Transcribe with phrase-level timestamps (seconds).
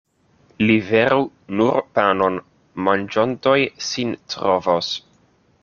[0.69, 1.19] Liveru
[1.59, 2.39] nur panon,
[2.87, 3.59] manĝontoj
[3.89, 4.91] sin trovos.